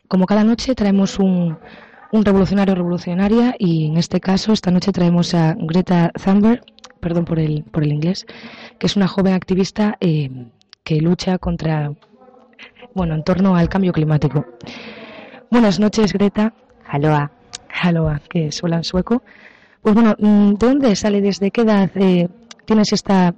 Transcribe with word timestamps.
Como 0.09 0.27
cada 0.27 0.43
noche 0.43 0.75
traemos 0.75 1.21
un, 1.21 1.61
un 2.11 2.25
revolucionario 2.25 2.75
revolucionaria 2.75 3.55
y 3.57 3.87
en 3.87 3.99
este 3.99 4.19
caso 4.19 4.53
esta 4.53 4.73
noche 4.73 4.91
traemos 4.91 5.33
a 5.33 5.55
Greta 5.57 6.11
Thunberg, 6.25 6.65
perdón 7.01 7.25
por 7.25 7.39
el, 7.39 7.63
por 7.63 7.85
el 7.85 7.93
inglés, 7.93 8.27
que 8.81 8.87
es 8.87 8.97
una 8.97 9.07
joven 9.07 9.35
activista 9.35 9.99
eh, 10.01 10.31
que 10.83 11.03
lucha 11.03 11.37
contra, 11.39 11.93
bueno, 12.95 13.15
en 13.15 13.23
torno 13.23 13.55
al 13.55 13.69
cambio 13.69 13.93
climático. 13.93 14.47
Buenas 15.51 15.79
noches, 15.79 16.15
Greta. 16.15 16.55
Aloha. 16.89 17.31
Aloha, 17.83 18.21
que 18.29 18.51
suena 18.51 18.79
en 18.79 18.85
sueco. 18.85 19.23
Pues 19.83 19.95
bueno, 19.95 20.17
mm, 20.19 20.55
¿de 20.55 20.67
dónde 20.67 20.97
sale, 20.97 21.21
desde 21.21 21.51
qué 21.51 21.61
edad 21.61 21.91
eh, 21.95 22.29
tienes 22.65 22.95
esta, 22.95 23.35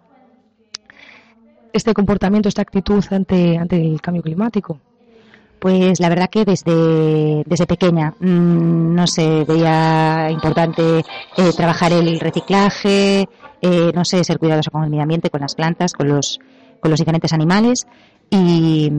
este 1.73 1.93
comportamiento, 1.93 2.49
esta 2.49 2.63
actitud 2.63 3.05
ante, 3.11 3.59
ante 3.59 3.81
el 3.81 4.01
cambio 4.01 4.23
climático? 4.23 4.79
Pues 5.63 6.01
la 6.01 6.09
verdad 6.09 6.29
que 6.29 6.45
desde, 6.45 7.45
desde 7.47 7.67
pequeña, 7.69 8.13
mmm, 8.19 8.95
no 8.97 9.07
sé, 9.07 9.45
veía 9.47 10.29
importante 10.29 10.83
eh, 11.37 11.53
trabajar 11.57 11.93
el 11.93 12.19
reciclaje, 12.19 13.29
eh, 13.61 13.93
no 13.95 14.05
sé, 14.05 14.25
ser 14.25 14.41
cuidadoso 14.41 14.73
con 14.73 14.83
el 14.83 14.91
medio 14.91 15.05
ambiente, 15.05 15.31
con 15.31 15.41
las 15.41 15.55
plantas, 15.55 15.93
con 15.93 16.09
los, 16.09 16.41
con 16.81 16.91
los 16.91 16.99
diferentes 16.99 17.33
animales. 17.33 17.87
Y, 18.29 18.91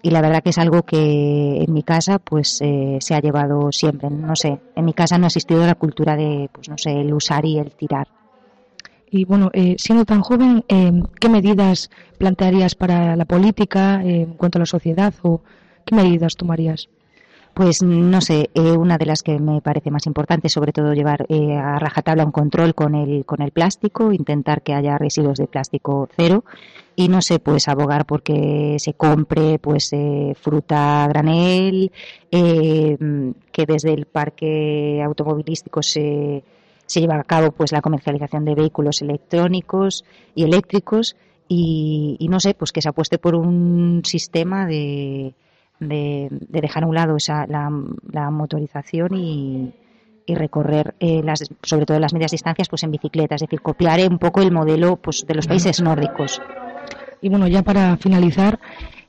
y 0.00 0.10
la 0.10 0.20
verdad 0.20 0.44
que 0.44 0.50
es 0.50 0.58
algo 0.58 0.82
que 0.82 1.64
en 1.64 1.72
mi 1.72 1.82
casa 1.82 2.20
pues 2.20 2.60
eh, 2.60 2.98
se 3.00 3.16
ha 3.16 3.20
llevado 3.20 3.72
siempre. 3.72 4.08
No 4.08 4.36
sé, 4.36 4.60
en 4.76 4.84
mi 4.84 4.92
casa 4.92 5.18
no 5.18 5.24
ha 5.24 5.26
existido 5.26 5.66
la 5.66 5.74
cultura 5.74 6.14
de, 6.14 6.48
pues 6.52 6.68
no 6.68 6.78
sé, 6.78 7.00
el 7.00 7.12
usar 7.12 7.44
y 7.44 7.58
el 7.58 7.72
tirar. 7.72 8.06
Y 9.10 9.24
bueno, 9.24 9.50
eh, 9.54 9.74
siendo 9.76 10.04
tan 10.04 10.20
joven, 10.20 10.64
eh, 10.68 10.92
¿qué 11.18 11.28
medidas 11.28 11.90
plantearías 12.16 12.76
para 12.76 13.16
la 13.16 13.24
política 13.24 14.04
eh, 14.04 14.22
en 14.22 14.34
cuanto 14.34 14.58
a 14.58 14.60
la 14.60 14.66
sociedad 14.66 15.12
o 15.22 15.40
qué 15.84 15.94
medidas 15.94 16.36
tomarías? 16.36 16.88
Pues 17.54 17.82
no 17.82 18.22
sé, 18.22 18.48
eh, 18.54 18.72
una 18.72 18.96
de 18.96 19.04
las 19.04 19.22
que 19.22 19.38
me 19.38 19.60
parece 19.60 19.90
más 19.90 20.06
importante, 20.06 20.48
sobre 20.48 20.72
todo 20.72 20.94
llevar 20.94 21.26
eh, 21.28 21.54
a 21.54 21.78
rajatabla 21.78 22.24
un 22.24 22.32
control 22.32 22.74
con 22.74 22.94
el, 22.94 23.26
con 23.26 23.42
el 23.42 23.50
plástico, 23.50 24.10
intentar 24.10 24.62
que 24.62 24.72
haya 24.72 24.96
residuos 24.96 25.36
de 25.36 25.46
plástico 25.48 26.08
cero 26.16 26.44
y 26.96 27.08
no 27.08 27.20
sé, 27.20 27.40
pues 27.40 27.68
abogar 27.68 28.06
porque 28.06 28.76
se 28.78 28.94
compre 28.94 29.58
pues 29.58 29.92
eh, 29.92 30.34
fruta 30.40 31.04
a 31.04 31.08
granel, 31.08 31.92
eh, 32.30 32.96
que 33.52 33.66
desde 33.66 33.92
el 33.92 34.06
parque 34.06 35.02
automovilístico 35.04 35.82
se, 35.82 36.42
se 36.86 37.00
lleva 37.00 37.16
a 37.16 37.24
cabo 37.24 37.52
pues 37.52 37.70
la 37.72 37.82
comercialización 37.82 38.46
de 38.46 38.54
vehículos 38.54 39.02
electrónicos 39.02 40.04
y 40.34 40.44
eléctricos 40.44 41.16
y, 41.48 42.16
y 42.18 42.28
no 42.28 42.40
sé, 42.40 42.54
pues 42.54 42.72
que 42.72 42.80
se 42.80 42.88
apueste 42.88 43.18
por 43.18 43.34
un 43.34 44.00
sistema 44.06 44.64
de 44.66 45.34
de, 45.88 46.28
de 46.30 46.60
dejar 46.60 46.84
a 46.84 46.86
un 46.86 46.94
lado 46.94 47.16
esa, 47.16 47.46
la, 47.46 47.70
la 48.10 48.30
motorización 48.30 49.14
y, 49.14 49.72
y 50.26 50.34
recorrer 50.34 50.94
eh, 51.00 51.22
las, 51.24 51.48
sobre 51.62 51.86
todo 51.86 51.98
las 51.98 52.12
medias 52.12 52.30
distancias 52.30 52.68
pues 52.68 52.82
en 52.82 52.90
bicicleta, 52.90 53.34
es 53.34 53.40
decir, 53.40 53.60
copiar 53.60 54.00
un 54.08 54.18
poco 54.18 54.42
el 54.42 54.52
modelo 54.52 54.96
pues 54.96 55.26
de 55.26 55.34
los 55.34 55.46
países 55.46 55.80
nórdicos. 55.82 56.40
Y 57.20 57.28
bueno, 57.28 57.46
ya 57.46 57.62
para 57.62 57.96
finalizar, 57.96 58.58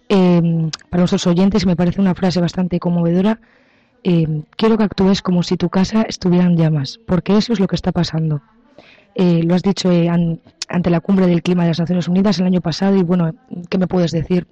eh, 0.10 0.70
para 0.90 1.02
nuestros 1.02 1.26
oyentes 1.28 1.66
me 1.66 1.76
parece 1.76 2.02
una 2.02 2.14
frase 2.14 2.40
bastante 2.40 2.80
conmovedora. 2.80 3.40
Eh, 4.04 4.44
quiero 4.58 4.78
que 4.78 4.84
actúes 4.84 5.22
como 5.22 5.44
si 5.44 5.56
tu 5.58 5.70
casa 5.70 6.04
estuviera 6.04 6.46
en 6.46 6.58
llamas, 6.58 7.00
porque 7.08 7.38
eso 7.38 7.54
es 7.54 7.60
lo 7.60 7.68
que 7.68 7.76
está 7.76 7.92
pasando. 7.92 8.42
Eh, 9.16 9.44
lo 9.44 9.56
has 9.56 9.62
dicho 9.62 9.90
an, 9.90 10.42
ante 10.68 10.90
la 10.90 11.00
cumbre 11.00 11.28
del 11.28 11.42
clima 11.42 11.64
de 11.64 11.70
las 11.70 11.80
Naciones 11.80 12.08
Unidas 12.08 12.40
el 12.40 12.48
año 12.48 12.62
pasado 12.62 12.96
y 12.98 13.04
bueno, 13.04 13.34
¿qué 13.70 13.78
me 13.78 13.88
puedes 13.88 14.12
decir? 14.12 14.48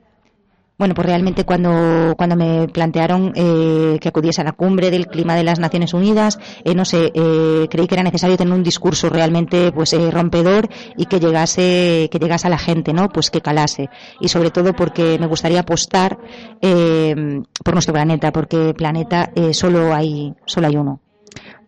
Bueno, 0.81 0.95
pues 0.95 1.05
realmente 1.05 1.43
cuando, 1.45 2.15
cuando 2.17 2.35
me 2.35 2.67
plantearon 2.67 3.33
eh, 3.35 3.99
que 4.01 4.09
acudiese 4.09 4.41
a 4.41 4.43
la 4.43 4.53
cumbre 4.53 4.89
del 4.89 5.05
clima 5.05 5.35
de 5.35 5.43
las 5.43 5.59
Naciones 5.59 5.93
Unidas, 5.93 6.39
eh, 6.65 6.73
no 6.73 6.85
sé, 6.85 7.11
eh, 7.13 7.67
creí 7.69 7.85
que 7.85 7.93
era 7.93 8.01
necesario 8.01 8.35
tener 8.35 8.51
un 8.51 8.63
discurso 8.63 9.07
realmente 9.07 9.71
pues 9.71 9.93
eh, 9.93 10.09
rompedor 10.09 10.69
y 10.97 11.05
que 11.05 11.19
llegase, 11.19 12.09
que 12.11 12.17
llegase 12.17 12.47
a 12.47 12.49
la 12.49 12.57
gente, 12.57 12.93
¿no? 12.93 13.09
Pues 13.09 13.29
que 13.29 13.41
calase. 13.41 13.91
Y 14.19 14.29
sobre 14.29 14.49
todo 14.49 14.73
porque 14.73 15.19
me 15.19 15.27
gustaría 15.27 15.59
apostar 15.59 16.17
eh, 16.63 17.43
por 17.63 17.75
nuestro 17.75 17.93
planeta, 17.93 18.31
porque 18.31 18.73
planeta 18.73 19.29
eh, 19.35 19.53
solo 19.53 19.93
hay, 19.93 20.33
solo 20.47 20.65
hay 20.65 20.77
uno. 20.77 20.99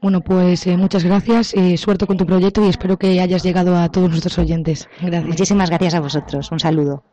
Bueno, 0.02 0.22
pues 0.22 0.66
eh, 0.66 0.76
muchas 0.76 1.04
gracias, 1.04 1.54
eh, 1.54 1.78
suerte 1.78 2.08
con 2.08 2.18
tu 2.18 2.26
proyecto 2.26 2.66
y 2.66 2.70
espero 2.70 2.98
que 2.98 3.22
hayas 3.22 3.44
llegado 3.44 3.78
a 3.78 3.90
todos 3.90 4.10
nuestros 4.10 4.40
oyentes. 4.40 4.90
Gracias. 5.00 5.26
Muchísimas 5.26 5.70
gracias 5.70 5.94
a 5.94 6.00
vosotros. 6.00 6.52
Un 6.52 6.60
saludo. 6.60 7.04